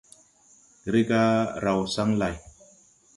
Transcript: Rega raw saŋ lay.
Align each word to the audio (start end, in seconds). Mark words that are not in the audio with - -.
Rega 0.93 1.21
raw 1.63 1.79
saŋ 1.93 2.09
lay. 2.21 2.35